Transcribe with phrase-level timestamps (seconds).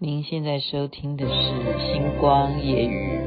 [0.00, 1.32] 您现在收听的是
[1.92, 3.18] 《星光夜语》。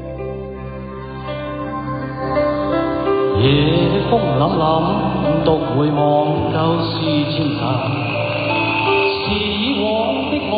[3.42, 4.64] 夜风凛凛，
[5.44, 6.00] 独回望
[6.50, 6.96] 旧时
[7.28, 7.60] 前尘。
[9.20, 9.84] 是以往
[10.30, 10.56] 的我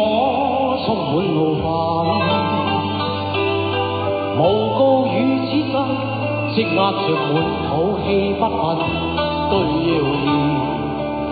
[0.87, 1.67] 充满怒愤，
[4.39, 4.41] 诬
[4.79, 5.11] 告与
[5.51, 5.75] 此生，
[6.55, 7.75] 积压着满肚
[8.07, 8.07] 气
[8.39, 8.63] 不愤，
[9.51, 9.53] 对
[9.91, 10.31] 谣言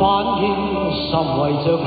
[0.00, 0.02] 反
[0.42, 0.44] 应
[0.90, 1.06] 甚
[1.38, 1.86] 为着紧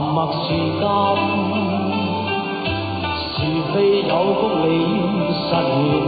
[0.00, 0.80] 沉默是金，
[3.36, 3.38] 是
[3.70, 4.72] 非有公理，
[5.28, 5.54] 实现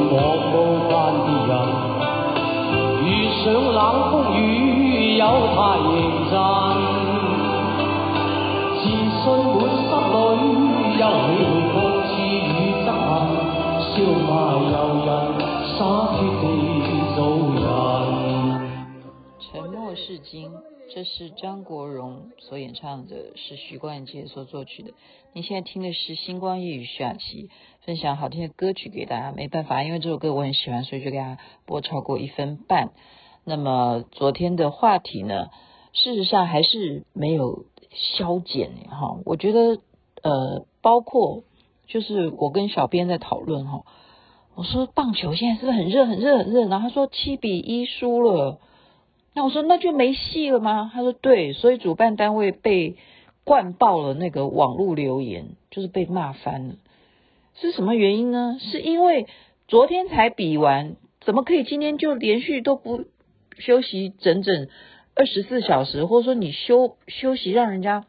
[0.09, 0.15] 我
[0.49, 0.55] 无
[0.89, 0.91] 关
[1.27, 1.53] 别人。
[3.05, 3.07] 遇
[3.45, 3.79] 上冷
[4.11, 4.41] 风雨，
[5.19, 5.93] 有太认
[6.31, 6.35] 真，
[8.81, 9.25] 自信
[9.61, 10.25] 满心里，
[10.97, 11.77] 休理会各
[12.09, 12.11] 自
[12.49, 12.51] 与
[12.87, 13.13] 憎恨，
[13.93, 13.93] 笑
[14.27, 14.33] 骂
[14.73, 15.09] 由人，
[15.77, 15.79] 洒
[16.17, 16.43] 脱地
[17.15, 17.21] 做
[17.52, 17.52] 人。
[19.53, 20.51] 沉默是金。
[20.95, 24.93] 这是张国荣所演唱的，是许冠杰所作曲的。
[25.35, 27.51] 你现在听的是《星光夜雨》徐雅琪
[27.85, 29.31] 分享好听的歌曲给大家。
[29.31, 32.93] 没办法，因为这首歌我很喜欢，所以就给大家播超过一分半。
[33.45, 35.51] 那么昨天的话题呢，
[35.93, 39.19] 事实上还是没有消减哈。
[39.27, 39.83] 我觉得
[40.23, 41.45] 呃，包括
[41.87, 43.85] 就是我跟小编在讨论哈，
[44.55, 46.67] 我说棒球现在是不是很热很热很热？
[46.69, 48.59] 然后他说七比一输了。
[49.35, 50.91] 那我说那就没戏了吗？
[50.93, 52.97] 他说对，所以主办单位被
[53.45, 56.75] 灌爆了那个网络留言，就是被骂翻了。
[57.55, 58.59] 是什么原因呢？
[58.61, 59.27] 是因为
[59.69, 63.05] 昨天才比完，怎么可以今天就连续都不
[63.59, 64.69] 休息整整
[65.15, 66.05] 二十四小时？
[66.05, 68.05] 或者说你休休息让人家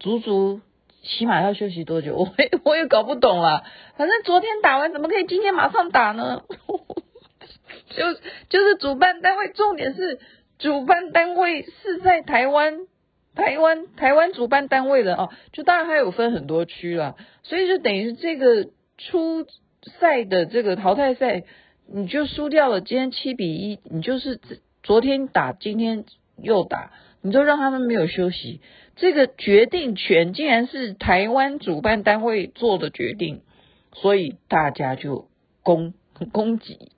[0.00, 0.60] 足足
[1.02, 2.16] 起码要休息多久？
[2.18, 3.62] 我也我也搞不懂了。
[3.96, 6.42] 反正昨天打完，怎么可以今天马上打呢？
[7.96, 8.14] 就
[8.48, 10.18] 就是主办单位，重点是。
[10.58, 12.86] 主办单位是在台湾，
[13.34, 19.46] 台湾台湾主办单位的哦，就当然还有分很多区了，所以就等于这个初
[20.00, 21.44] 赛的这个淘汰赛，
[21.86, 22.80] 你就输掉了。
[22.80, 24.40] 今天七比一，你就是
[24.82, 26.04] 昨天打，今天
[26.42, 26.90] 又打，
[27.20, 28.60] 你就让他们没有休息。
[28.96, 33.42] 这个决定权竟然是台湾主办单位做的决定，
[33.92, 35.28] 所以大家就
[35.62, 35.92] 攻
[36.32, 36.92] 攻击。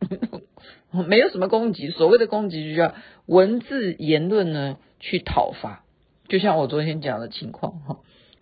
[0.91, 2.95] 没有什么攻击，所谓的攻击就叫
[3.27, 5.85] 文字言论呢去讨伐，
[6.29, 7.99] 就像我昨天讲的情况哈，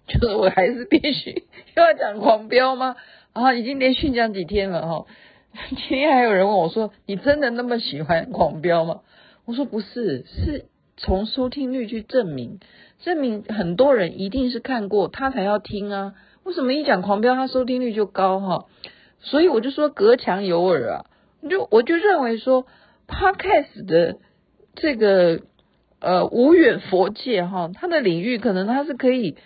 [0.07, 2.95] 就是我还是必须要讲狂飙吗？
[3.33, 5.07] 啊，已经连续讲几天了哈，
[5.71, 9.01] 今天还有人问我说，你真的那么喜欢狂飙吗？
[9.45, 12.61] 我说不是，是从收听率去证明，
[13.01, 16.15] 证明很多人一定是看过他才要听啊，
[16.45, 18.67] 为什么一讲狂飙他收听率就高哈？
[19.19, 21.07] 所以我就说隔墙有耳啊。
[21.49, 22.67] 就我就认为说
[23.09, 24.19] ，Podcast 的
[24.75, 25.43] 这个
[26.01, 29.37] 呃无远佛界哈，它的领域可能它是可以，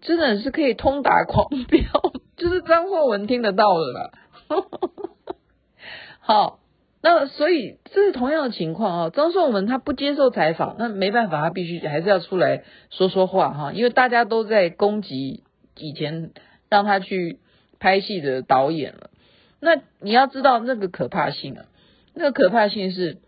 [0.00, 4.10] 真的是可以通达狂飙，就是张硕文听得到的啦。
[6.20, 6.58] 好，
[7.02, 15.44] 那所以这是同样的情况啊，张硕文他不接受采访，那没办法，他必须还是要出来说说话哈，因为大家都在攻击
[15.76, 16.32] 以前
[16.68, 17.38] 让他去
[17.78, 19.10] 拍戏的导演了。
[19.64, 21.66] 那你要知道那个可怕性啊，
[22.14, 23.18] 那个可怕性是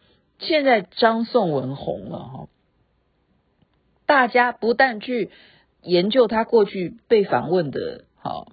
[0.41, 2.49] 现在张颂文红了哈，
[4.05, 5.31] 大家不但去
[5.81, 8.49] 研究他过去被访问的哈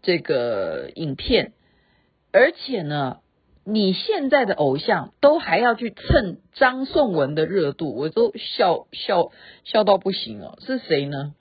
[0.00, 1.54] 这个影片，
[2.32, 3.18] 而且呢，
[3.64, 9.32] 你现在的偶像都还要去蹭张颂文的热度，我都笑笑
[9.64, 10.56] 笑到不行了。
[10.60, 11.34] 是谁呢？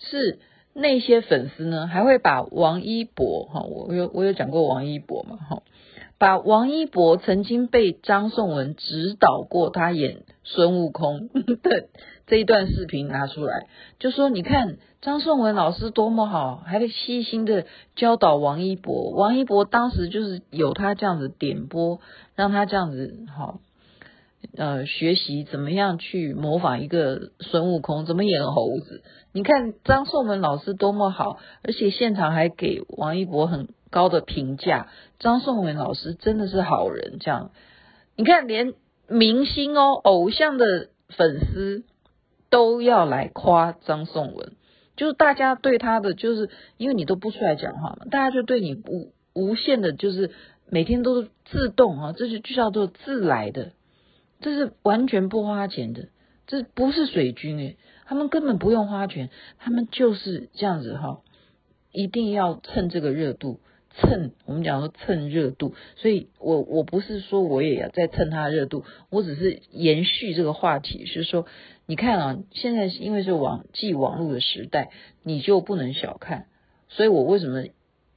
[0.00, 0.40] 是。
[0.74, 5.62] 那些粉丝呢，还会把王一博哈，我有我有讲过王一博嘛哈，
[6.18, 11.28] 把王一博曾经被张颂文指导过，他演孙悟空
[11.62, 11.88] 的
[12.26, 13.68] 这一段视频拿出来，
[14.00, 22.00] 就说你看张颂文老师多么好，还得细心的教导王一博，王一博当时就是有他这样子点播，
[22.34, 23.60] 让他这样子哈，
[24.56, 29.02] 呃学习怎么样去模仿一个孙悟空，怎么演猴子。
[29.32, 34.88] 你看张颂文老师多么好，而且现场还给王一博很高的评价。
[35.18, 37.50] 张颂文老师真的是好人，这样
[38.16, 38.74] 你看连
[39.08, 41.84] 明星哦，偶像的粉丝
[42.50, 44.52] 都要来夸张颂文。
[44.96, 50.30] 就是大家对他的，就是因为你都不出来讲话嘛，大家就对你无无限的，就是
[50.70, 53.72] 每天都自动啊，这就就叫做自来的，
[54.44, 56.08] 这是完全不花钱的，
[56.46, 61.22] 这不是水军诶，他们根本不用花钱，他们就是这样子哈，
[61.90, 63.60] 一定要蹭这个热度，
[63.96, 71.46] 蹭我们讲说蹭热度，所以我我不是说我也要再蹭他的热度，我只是延续这个话题，是说。
[71.86, 74.88] 你看啊，现在因为是网际网络的时代，
[75.22, 76.46] 你就不能小看。
[76.88, 77.64] 所以我为什么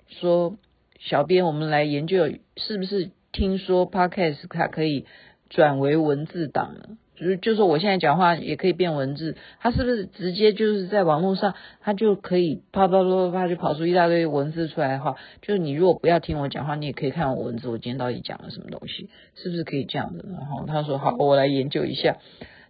[0.08, 0.56] 说
[1.02, 5.06] 小编我们来研究，是不是听说 Podcast 它可以
[5.50, 6.90] 转为文字档了？
[7.16, 20.26] 就是就是我现在讲话也可以变文字，它是不是直接就是在网络上，它就可以啪啪啪啪啪就跑出一大堆文字出来的话，就是你如果不要听我讲话，你也可以看我文字，我今天到底讲了什么东西，是不是可以这样的？
[20.30, 22.18] 然后他说好，我来研究一下。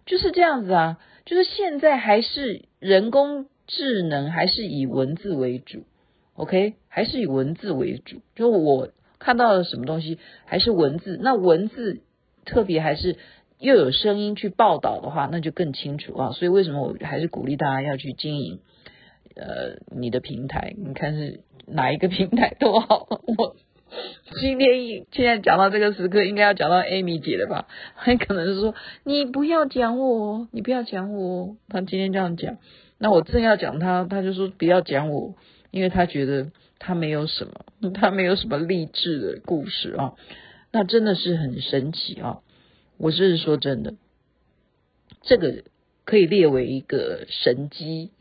[0.06, 5.84] 就是这样子啊，就是现在还是人工智能，还是以文字为主
[6.34, 8.22] ，OK，还是以文字为主。
[8.34, 8.88] 就我
[9.18, 11.18] 看到了什么东西，还是文字。
[11.20, 12.00] 那文字
[12.48, 13.16] 特别还是
[13.58, 16.30] 又有声音去报道的话，那就更清楚啊。
[16.32, 18.60] 所以为什么我还是鼓励大家要去经营
[19.36, 20.74] 呃你的平台？
[20.78, 23.56] 你看是哪一个平台都好，我。
[24.40, 27.66] 今天现在讲到这个时刻，应该要讲到 Amy 姐的吧？
[27.94, 28.74] 很 可能是说
[29.04, 31.56] 你不要讲我，你不要讲我。
[31.68, 32.58] 他今天这样讲，
[32.98, 35.34] 那我正要讲他，他就说不要讲我，
[35.70, 40.12] 因为他觉得他没有什么，他没有什么励志的故事啊。
[40.70, 42.40] 那真的是很神奇啊！
[42.98, 43.94] 我是说真的，
[45.22, 45.64] 这个
[46.04, 48.12] 可以列为一个神迹。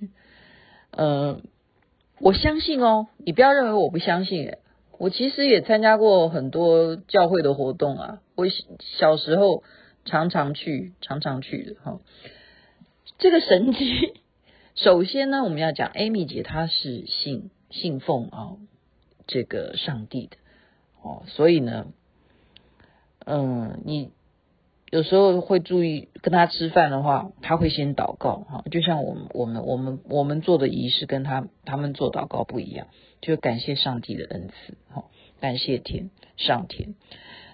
[0.91, 1.41] 呃，
[2.19, 4.59] 我相信哦，你不要认为我不相信诶
[4.97, 8.47] 我其实也参加过很多教会的活动啊，我
[8.97, 9.63] 小时候
[10.05, 11.99] 常常去，常常去的哈。
[13.19, 14.13] 这个神迹，
[14.75, 18.57] 首先呢，我们要讲 Amy 姐她是信信奉啊
[19.27, 20.37] 这个上帝的
[21.03, 21.87] 哦，所以呢，
[23.27, 24.11] 嗯，你
[24.89, 32.87] 有时候会注意跟他吃饭的话，他会先祷告哈，就像我们我们我们我们做的仪式跟他他们做祷告不一样。
[33.19, 35.05] 就感谢上帝的恩赐，哈，
[35.41, 36.93] 感谢天上天。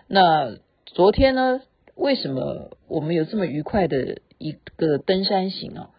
[0.07, 1.61] 那昨天呢，
[1.95, 5.89] 为什么我们有这么愉快的一个登山行啊？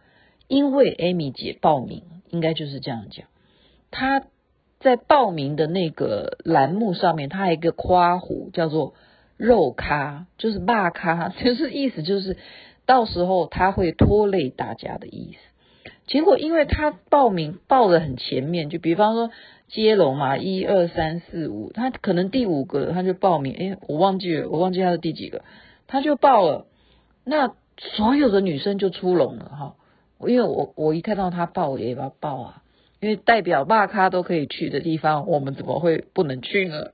[0.48, 3.26] 因为 Amy 姐报名，应该就是这样讲。
[3.90, 4.22] 她
[4.80, 8.92] 在报名的那个栏目上面，她还有一个夸弧叫做
[9.36, 12.36] “肉咖”，就是骂咖，就是意思就是
[12.86, 15.90] 到时候他会拖累大家的意思。
[16.06, 19.30] 结果因为他报名报的很前面，就比方说。
[19.66, 25.42] 接龙嘛，一二三四五，他可能第五个他就报名，哎，我忘记了，我忘记他是第几个，
[25.88, 26.66] 他就报了，
[27.24, 29.76] 那所有的女生就出笼了哈，
[30.28, 32.62] 因为我我一看到他报，我也要报啊，
[33.00, 36.90] 因为代表骂咖都可以去的地方，我们怎么会不能去呢？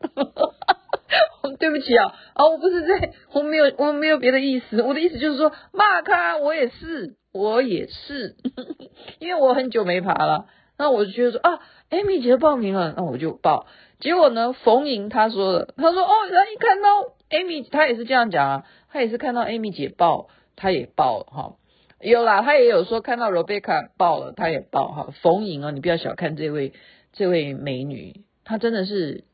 [1.59, 8.37] 对不起啊，啊，我不是在，我没有，我没有别的意思，我的意思就是说，骂咖我也是，我也是，
[9.21, 10.47] 因为我很久没爬了。
[10.79, 11.61] 那我就觉得说啊
[11.91, 13.67] ，Amy 姐报名了，那我就报。
[13.99, 16.89] 结果呢，冯莹她说了，她说哦，然后一看到
[17.29, 21.57] Amy，她也是这样讲啊，她也是看到 Amy 姐报，她也报哈。
[22.01, 25.09] 有啦，她也有说看到 Rebecca 报了，她也报哈。
[25.21, 26.73] 冯莹啊，你不要小看这位
[27.13, 29.25] 这位美女，她真的是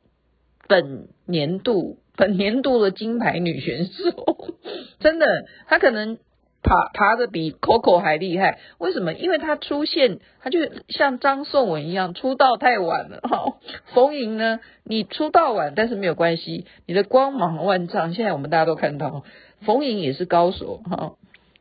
[0.66, 4.54] 本年度本年度的金牌女选手，
[5.00, 5.26] 真的，
[5.66, 6.18] 她可能。
[6.62, 9.12] 爬爬的比 Coco 还厉害，为什么？
[9.12, 10.58] 因为她出现，她就
[10.88, 13.56] 像张颂文一样，出道太晚了哈。
[13.94, 18.14] 冯莹呢，你出道晚，但是没有关系，你的光芒万丈。
[18.14, 19.22] 现在我们大家都看到，
[19.64, 21.12] 冯莹也是高手哈，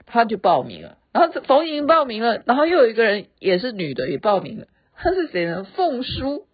[0.08, 0.98] 她就报名了。
[1.12, 5.68] 然后冯莹报名了，然后又有一个人也是女的也报名了，她是谁呢？
[5.76, 6.48] 凤书，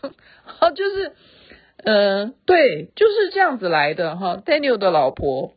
[0.42, 1.12] 好，就是，
[1.84, 4.42] 呃，对，就是这样子来的哈。
[4.44, 5.52] Daniel 的老婆。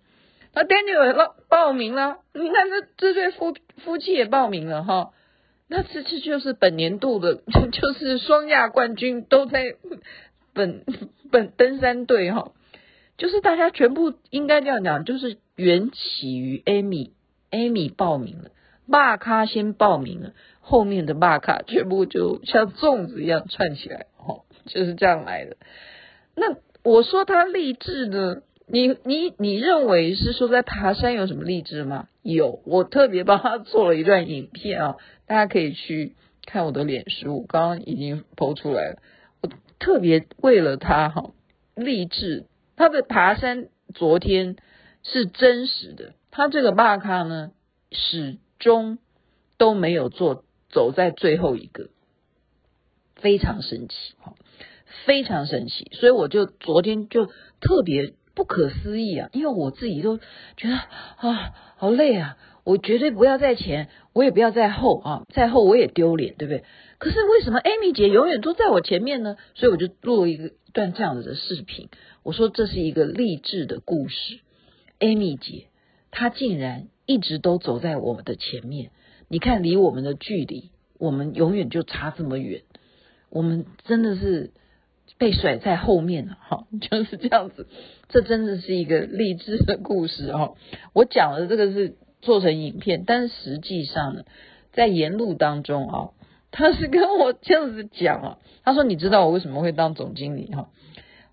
[0.54, 3.54] 那 Daniel 报报名了，你看这这对夫
[3.84, 5.12] 夫妻也报名了哈，
[5.68, 7.36] 那这次就是本年度的，
[7.72, 9.76] 就是双亚冠军都在
[10.54, 10.84] 本
[11.32, 12.54] 本登山队哈，
[13.20, 18.50] 就是大家全部应该这样讲，就是缘起于 Amy，Amy 报名了，
[18.92, 25.56] 大咖先报名了，后面的大咖全部就像粽子一样串起来，哈，就是这样来的。
[26.40, 28.44] 那我说他励志呢？
[28.70, 32.10] 你你你认为是说在爬山有什么励志吗？
[32.22, 36.16] 有，我特别帮他做了一段影片啊，大家可以去
[36.46, 39.02] 看我的脸书，刚刚已经 po 出来了。
[39.42, 41.32] 我特别为了他哈
[41.76, 44.58] 励志，他的爬山昨天
[45.02, 47.52] 是真实的，他这个巴卡呢
[47.92, 49.00] 始终
[49.58, 51.90] 都没有做走在最后一个，
[53.16, 54.36] 非常神奇哈，
[55.06, 57.28] 非常神奇，所以我就昨天就
[57.60, 58.14] 特别。
[58.38, 59.32] 不可思议啊！
[59.34, 62.38] 因为我自己都觉得啊，好累啊！
[62.64, 66.64] 我绝对不要在前，我也不要在后啊，在后我也丢脸，对不对？
[67.00, 69.38] 可是为什么 Amy 姐永远都在我前面呢？
[69.56, 71.90] 所以我就录了一个段这样子的视频。
[72.22, 74.40] 我说这是一个励志的故事。
[75.00, 75.66] Amy 姐
[76.12, 78.92] 她竟然一直都走在我们的前面。
[79.30, 82.62] 你看，离我们的距离，我们永远就差这么远。
[83.32, 84.52] 我们真的是。
[85.18, 87.68] 被甩在后面了，哈，就是这样子。
[88.10, 90.56] 这真的是一个励志的故事哦。
[90.94, 94.24] 我讲的这个是做成影片，但实际上呢，
[94.74, 96.10] 在沿路当中啊，
[96.52, 98.38] 他是跟我这样子讲啊。
[98.64, 100.70] 他说：“你知道我为什么会当总经理哈？”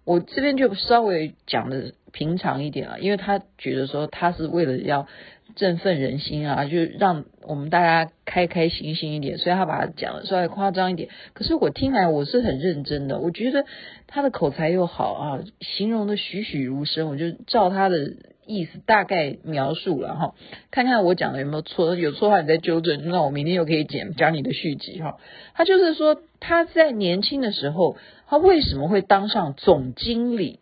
[0.04, 5.06] 我这边就稍微讲的平常一点了，因为他觉得说他是为了要。
[5.54, 11.08] 振奋人心啊，就让我们大家开开心心一点，所以他把它讲的稍微夸张一点。
[11.32, 13.64] 可是我听来我是很认真的，我觉得
[14.06, 20.34] 他的口才又好啊，形容的栩栩如生，我就照他的意思大概描述了哈，
[20.70, 25.18] 看看我讲的有没有错，有错的话你再纠正，那我明天又可以讲讲你的续集哈。
[25.54, 27.96] 他就是说他在年轻的时候，
[28.26, 30.58] 他为什么会当上总经理？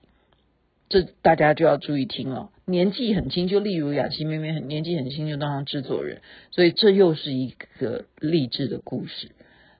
[0.89, 2.51] 这大家就要注意听了。
[2.65, 9.33] 年纪很轻，就例如雅琪妹妹很年纪很轻就当上制作人，所以这又是一个励志的故事。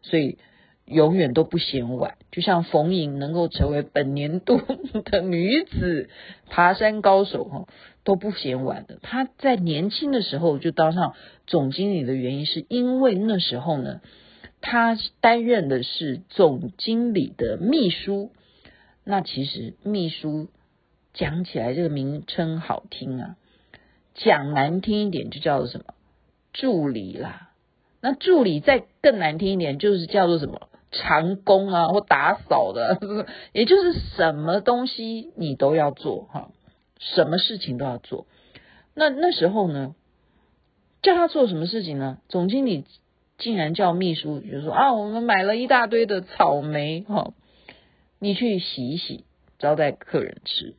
[0.03, 0.37] 所以
[0.85, 4.61] 永远都不嫌晚，就像冯颖能够成为本年度
[5.05, 6.11] 的女子
[6.51, 7.69] 爬山高手哈，
[8.03, 8.99] 都不嫌晚的。
[9.01, 11.15] 她在年轻的时候就当上
[11.47, 14.01] 总经理的原因，是因为那时候呢，
[14.61, 18.33] 她担任的是总经理的秘书。
[19.05, 20.49] 那其实秘书。
[21.13, 23.37] 讲起来这个名称好听啊，
[24.15, 25.95] 讲难听一点就叫做什么
[26.53, 27.51] 助理啦。
[28.01, 32.99] 那助理再更难听一点，就是叫做什么长工啊，或打扫的，
[33.53, 36.51] 也就是什么东西你都要做哈，
[36.99, 38.27] 什么事情都要做。
[38.95, 39.95] 那那时候呢，
[41.01, 42.19] 叫他做什么事情呢？
[42.29, 42.85] 总经理
[43.39, 47.33] 竟然叫秘书，就说啊，我们买了一大堆的草莓哈，
[48.19, 49.25] 你去洗一洗，
[49.59, 50.75] 招待客人吃。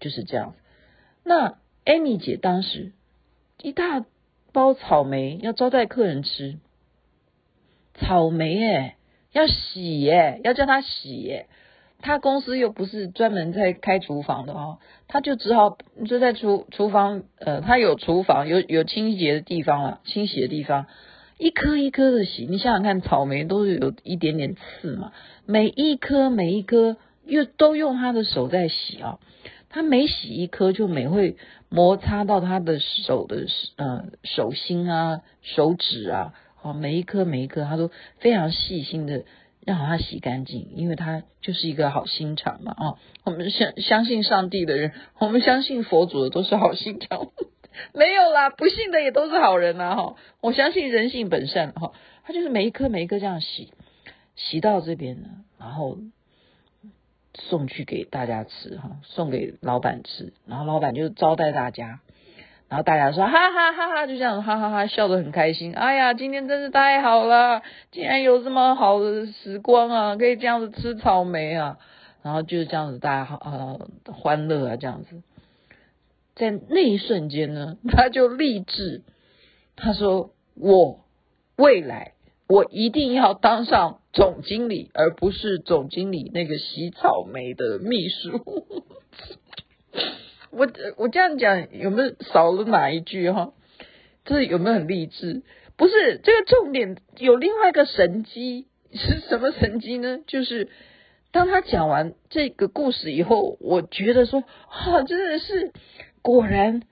[0.00, 0.54] 就是这样，
[1.24, 2.92] 那 Amy 姐当时
[3.60, 4.04] 一大
[4.52, 6.58] 包草莓要招待客人吃，
[7.94, 8.96] 草莓哎，
[9.32, 11.46] 要洗哎，要叫他洗哎，
[12.00, 14.78] 他公司又不是专门在开厨房的哦，
[15.08, 15.76] 他就只好
[16.06, 20.86] 就在厨厨房，呃，他有厨房，有有清洁的地方了，清洗的地方，
[21.38, 25.12] 一颗一颗的洗，你想想看，草莓都是有一点点刺嘛，
[25.44, 29.18] 每一颗每一颗又都用他的手在洗啊。
[29.70, 31.36] 他每洗一颗，就每会
[31.68, 33.46] 摩擦到他的手的
[33.76, 39.24] 呃手心啊、手指啊，好，每一颗每一颗，他都非常细心的
[39.66, 42.94] 让他洗干净，因为他就是一个好心肠嘛啊。
[43.24, 47.28] 我们相相信上帝的人，我们相信佛祖的都是好心肠，
[47.92, 50.16] 没有啦，不信的也都是好人呐哈。
[50.40, 51.92] 我相信人性本善哈，
[52.24, 53.72] 他就是每一颗每一颗这样洗，
[54.34, 55.98] 洗到这边呢，然后。
[57.40, 62.00] 送去给大家吃哈，送给老板吃，然后老板就招待大家，
[62.68, 65.74] 然后大家说哈哈哈哈，就这样哈哈哈笑得很开心。
[65.74, 71.78] 哎呀，今天真是太好了，竟然有这么好的时光啊，可以这样子吃草莓啊，
[72.22, 75.22] 然后就是这样子大家好呃欢乐啊这样子，
[76.34, 79.02] 在那一瞬间呢，他就立志，
[79.76, 81.04] 他说我
[81.56, 82.12] 未来。
[82.48, 88.42] 我一定要当上总经理，而不是总经理那个洗草莓的秘书。
[90.50, 93.52] 我我这样讲有没有少了哪一句哈？
[94.24, 95.42] 这有没有很励志？
[95.76, 100.20] 不是，这个重点有另外一个神机是什么神机呢？
[100.26, 100.70] 就是
[101.30, 105.72] 当他讲完这个故事以后，我觉得说啊，真的是
[106.22, 106.82] 果然，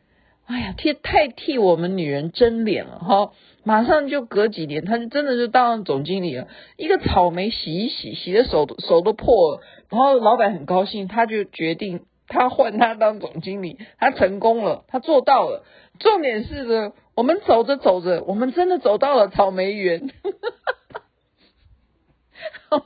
[0.44, 3.32] 哎呀，替太替我们女人争脸了哈。
[3.66, 6.46] 马上就隔几年，他就真的就当上总经理了。
[6.76, 15.64] 一个草莓洗一洗，洗的手手都破了，然后老板很高兴，他就决定他换他当总经理，他成功了，他做到了。
[15.98, 20.12] 重点是呢，我们走着走着，我们真的走到了草莓园，
[22.70, 22.78] 这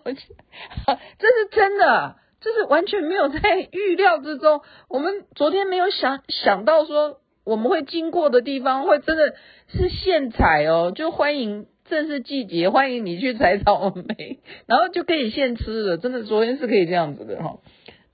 [1.29, 4.63] 是真的，这是完全没有在预料之中。
[4.89, 7.19] 我们昨天没有想想到说
[7.51, 9.35] 我们会经过的地方会真的
[9.67, 15.97] 是现采哦，就欢迎正是季节，欢迎你去采草莓， 然后就可以现吃了。
[15.97, 17.59] 真的，昨天是可以这样子的哈。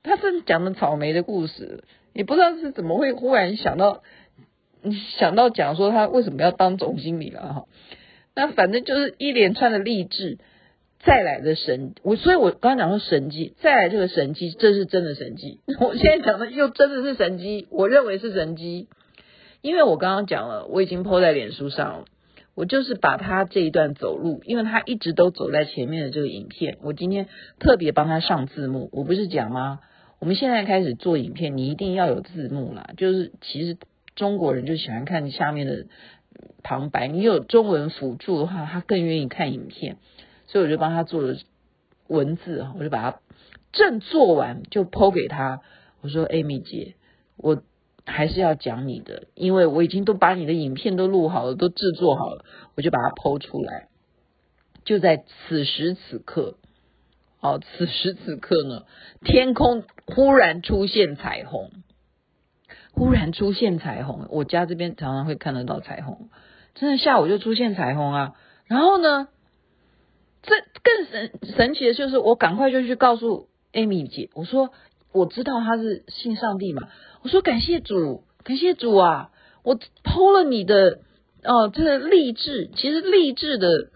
[0.02, 4.02] 他是讲的草莓的故事，也不知道是怎么会忽然想到
[5.18, 7.64] 想到讲说他为什么要当总经理了哈。
[8.34, 10.38] 那反正就是一连串的励志。
[11.04, 15.60] 再来的神，我所以，我刚刚讲说神迹，再来这个神迹，这是真的神迹。
[15.78, 18.88] 我现在讲的又真的是神迹，我认为是神迹，
[19.66, 22.04] 因为我刚刚讲了，我已经 po 在脸书上了，
[22.54, 27.26] 我就是把他这一段走路，因为他一直都走在前面的这个影片，我今天
[27.58, 28.88] 特别帮他上字幕。
[28.92, 29.80] 我不是讲吗？
[30.20, 32.90] 我们现在开始做影片，你一定要有字幕啦。
[32.96, 33.76] 就是其实
[34.14, 35.86] 中国人就喜欢看下面的
[36.62, 39.96] 旁白，你有中文辅助的话，他更愿意看影片。
[40.46, 41.36] 所以我就帮他做了
[42.06, 43.18] 文字，我就把它
[43.72, 45.60] 正做完就 po 给他。
[46.02, 46.94] 我说：“Amy 姐，
[47.36, 47.60] 我
[48.06, 52.44] 还是要讲你的，因为我已经都把你的影片都录好了，都制作好了，
[52.76, 53.88] 我就把它 po 出来。
[54.84, 56.56] 就在此时此刻，
[57.40, 58.84] 哦，此时此刻呢，
[59.22, 61.70] 天空忽然出现彩虹，
[62.92, 64.26] 忽然出现彩虹。
[64.30, 66.28] 我家这边常常会看得到彩虹，
[66.74, 68.34] 真的下午就出现彩虹啊。
[68.66, 69.28] 然后呢？”
[70.48, 74.70] 这更神神奇的就是，我赶快就去告诉 Amy 姐，我说
[75.16, 76.88] 我知道他是信上帝嘛，
[77.22, 79.30] 我说感谢主，感谢主啊，
[79.64, 81.00] 我 po 了你的
[81.42, 83.90] 哦，这个励志，其实励志的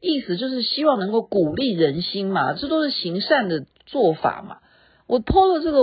[0.00, 4.58] 意思就是希望能够鼓励人心嘛，这都是行善的做法嘛。
[5.06, 5.80] 我 po 了这个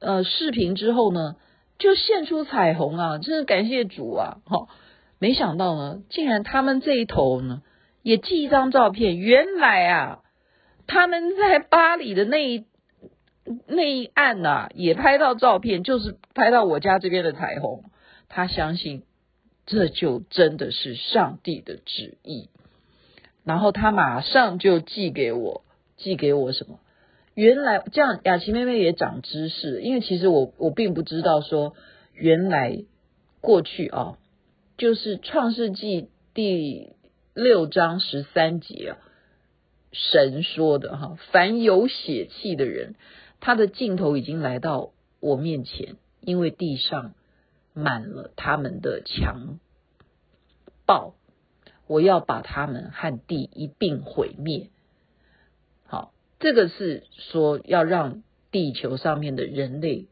[0.00, 1.36] 呃视频之后呢，
[1.78, 4.68] 就现出彩虹啊，真是感谢主啊，哈、哦，
[5.18, 7.62] 没想到呢，竟然他们这一头呢。
[8.06, 10.18] 也寄一张照片，原来啊，
[10.86, 12.66] 他们在巴黎的那一
[13.66, 17.84] 那一岸呐、啊，也拍到照片，就是拍到我家这边的彩虹。
[18.28, 19.04] 他相信
[19.66, 22.48] 这就真的是上帝的旨意，
[23.44, 25.64] 然后他马上就寄给我，
[25.96, 26.80] 寄给我什么？
[27.34, 31.74] 原来这样，雅琪妹妹也长知识，因为其实我我并不知道说，
[32.12, 32.84] 原来
[33.40, 34.18] 过去啊，
[34.76, 36.92] 就是创世纪第。
[37.36, 38.98] 六章十三节啊，
[39.90, 42.94] 神说的哈，凡有血气的人，
[43.44, 47.12] 他的镜头已经来到我面前，因为地上
[47.74, 49.58] 满了他们的强
[50.86, 51.14] 暴，
[51.86, 54.70] 我要把他们和地一并毁灭。
[55.84, 60.06] 好，这个是说要让地球上面的人类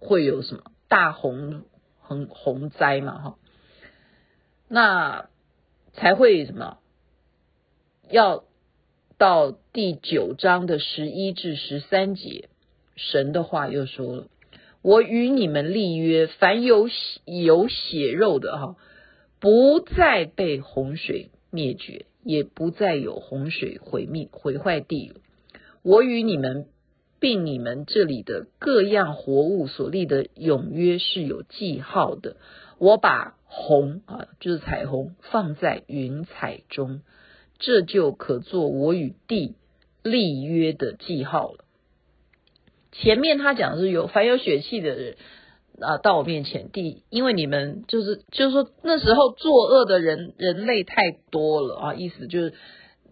[0.00, 1.64] 会有什么大洪
[2.00, 3.18] 洪洪灾嘛？
[3.18, 3.38] 哈，
[4.66, 5.28] 那。
[5.94, 6.78] 才会什么？
[8.08, 8.44] 要
[9.16, 12.48] 到第九章的十一至十三节，
[12.98, 14.26] 神的话又说了
[14.82, 16.90] ：“我与你们立约，凡有
[17.24, 18.76] 有血肉的哈，
[19.40, 25.14] 不再被洪水灭绝，也不再有洪水毁灭毁坏地。
[25.82, 26.66] 我与你们
[27.18, 32.36] 并你们这里的各样活物所立的永约是有记号的。
[32.78, 37.00] 我把。”红啊，就是彩虹，放在云彩中，
[37.58, 39.54] 这就可做我与地
[40.02, 41.64] 立约的记号了。
[43.00, 45.16] 前面他讲的是有凡有血气的人
[45.80, 52.54] 啊，到我面前地，因为你们就是就是说那时候作恶的人人类太多了啊，意思就是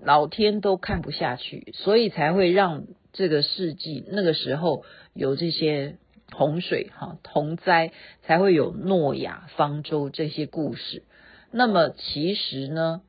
[0.03, 5.97] 老天都看不下去，所以才会让这个世纪那个时候有这些。
[6.33, 7.93] 洪水哈，洪灾
[8.25, 11.05] 才会有诺亚方舟这些故事。
[11.53, 13.01] 那么其实呢，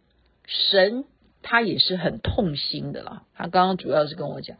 [0.46, 1.04] 神
[1.42, 3.24] 他也是很痛心的啦。
[3.34, 4.58] 他刚刚主要是跟我讲，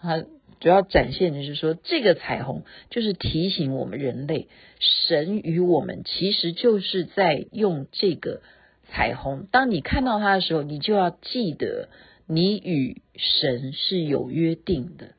[0.00, 0.24] 他
[0.60, 8.42] 主要展现的就是说，这个彩虹就是提醒我们人类，神与我们其实就是在用这个
[8.90, 9.46] 彩虹。
[9.50, 11.88] 当你看到它的时候，你就要记得，
[12.26, 15.14] 你与神是有约定的，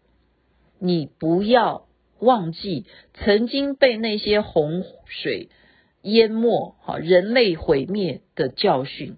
[0.80, 1.86] 你不要。
[2.22, 5.48] 忘记曾经被那些洪水
[6.02, 9.16] 淹没，哈，人类毁灭的教训，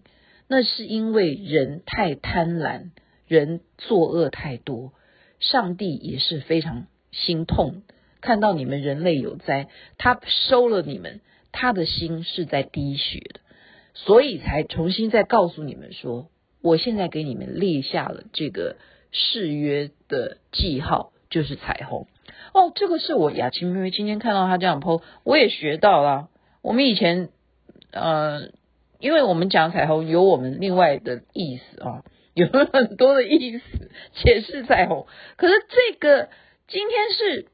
[0.48, 2.92] 那是因为人太贪婪，
[3.28, 4.94] 人作恶太多，
[5.42, 7.82] 上帝也是非常心痛，
[8.22, 11.20] 看到你们人类有灾，他收了你们，
[11.52, 13.42] 他的心是在滴血的，
[13.94, 16.30] 所以才重新再告诉你们说，
[16.62, 18.78] 我现在给你们立下了这个
[19.12, 22.08] 誓约的记号，就是彩虹。
[22.54, 26.30] 哦，这个是我雅琪妹妹今天看到她这样 po，我也学到了。
[26.62, 27.30] 我们以前，
[27.92, 28.52] 呃，
[29.00, 35.06] 因为我们讲彩虹有我们另外的意思啊，有很多的意思解释彩虹。
[35.38, 36.30] 可是这个
[36.67, 37.48] 今天是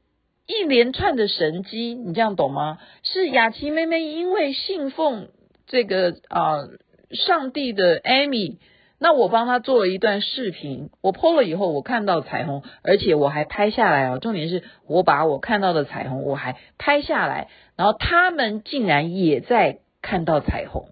[0.46, 2.78] 一连串的神迹，你这样懂吗？
[3.02, 5.28] 是雅琪妹妹因为信奉
[5.66, 6.68] 这个啊、
[7.10, 8.58] 上帝的 Amy。
[9.00, 14.18] 那我帮她做了一段视频，我 PO 了以后，我看到彩虹，而且我还拍下来哦。
[14.18, 20.88] 重点是我把我看到的彩虹我还拍下来，然后他们竟然也在看到彩虹，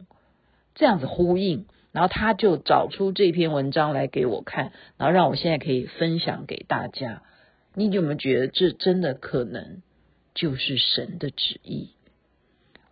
[0.76, 1.66] 这样子呼应，
[1.96, 7.22] 然后他就找出这篇文章来给我看，然后让我现在可以分享给大家。
[7.72, 9.80] 你有没有觉得这真的可能
[10.34, 11.88] 就是神的旨意？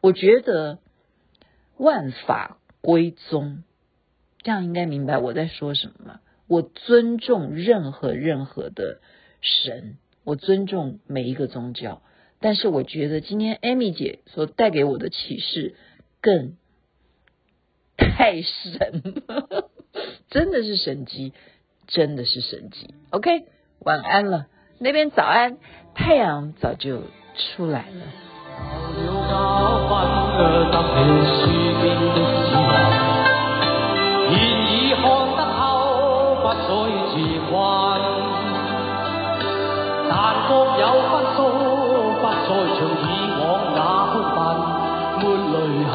[0.00, 0.78] 我觉得
[1.76, 3.62] 万法归宗。
[4.38, 6.20] 这样应该明白我在说什么吗？
[6.46, 9.00] 我尊重任何任何的
[9.42, 12.00] 神，我尊重每一个宗教，
[12.40, 15.74] 但是我觉得今天艾米姐所带给我的启示
[16.22, 16.56] 更
[17.96, 19.22] 太神，
[20.30, 21.32] 真的是神机，
[21.86, 22.94] 真的是神机。
[23.10, 23.44] OK，
[23.80, 24.46] 晚安了，
[24.78, 25.58] 那边早安，
[25.94, 27.02] 太阳早就
[27.36, 28.06] 出来了。
[40.06, 40.12] 但
[40.48, 41.38] 各有分数，
[42.20, 43.42] 不再像以往
[43.74, 43.78] 那
[44.34, 44.38] 般，
[45.52, 45.54] 泪
[45.84, 45.94] 痕，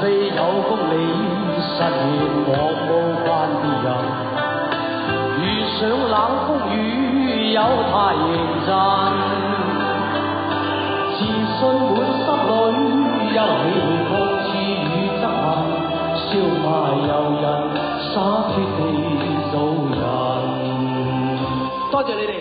[0.00, 0.94] 非有功理，
[1.58, 1.82] 实现
[2.46, 2.50] 我
[2.86, 2.88] 无
[3.24, 3.26] 关
[3.60, 3.86] 别人。
[5.40, 5.42] 遇
[5.74, 6.14] 上冷
[6.46, 6.76] 风雨，
[7.52, 7.58] 有
[7.90, 8.30] 太认
[8.66, 8.70] 真。
[11.14, 11.60] 自信
[11.96, 12.70] 满心里，
[13.34, 14.10] 忧喜会各
[14.46, 15.26] 自与执行。
[16.14, 16.30] 笑
[16.62, 16.66] 骂
[17.08, 17.10] 由
[17.42, 17.46] 人，
[18.14, 18.14] 洒
[18.50, 18.80] 脱地
[19.50, 19.54] 做
[19.90, 20.00] 人。
[21.90, 22.32] 多谢你哋，